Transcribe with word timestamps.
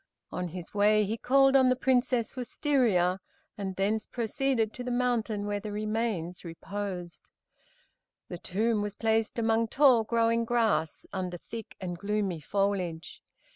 On 0.31 0.47
his 0.47 0.73
way 0.73 1.05
he 1.05 1.15
called 1.15 1.55
on 1.55 1.69
the 1.69 1.75
Princess 1.75 2.35
Wistaria, 2.35 3.19
and 3.55 3.75
thence 3.75 4.07
proceeded 4.07 4.73
to 4.73 4.83
the 4.83 4.89
mountain 4.89 5.45
where 5.45 5.59
the 5.59 5.71
remains 5.71 6.43
reposed. 6.43 7.29
The 8.27 8.39
tomb 8.39 8.81
was 8.81 8.95
placed 8.95 9.37
among 9.37 9.67
tall 9.67 10.03
growing 10.03 10.43
grass, 10.43 11.05
under 11.13 11.37
thick 11.37 11.75
and 11.79 11.99
gloomy 11.99 12.39
foliage. 12.39 13.21